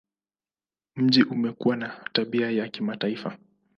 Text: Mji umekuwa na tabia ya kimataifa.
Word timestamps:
Mji 0.95 1.23
umekuwa 1.23 1.75
na 1.75 2.05
tabia 2.13 2.51
ya 2.51 2.67
kimataifa. 2.69 3.37